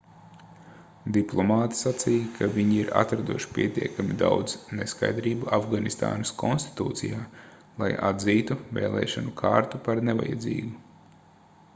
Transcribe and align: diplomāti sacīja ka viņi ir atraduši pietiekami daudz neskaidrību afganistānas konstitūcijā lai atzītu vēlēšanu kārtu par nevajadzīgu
diplomāti 1.17 1.77
sacīja 1.79 2.29
ka 2.37 2.47
viņi 2.55 2.79
ir 2.83 2.89
atraduši 3.01 3.51
pietiekami 3.57 4.17
daudz 4.23 4.55
neskaidrību 4.79 5.51
afganistānas 5.59 6.33
konstitūcijā 6.45 7.21
lai 7.83 7.91
atzītu 8.11 8.59
vēlēšanu 8.81 9.37
kārtu 9.45 9.85
par 9.89 10.03
nevajadzīgu 10.09 10.75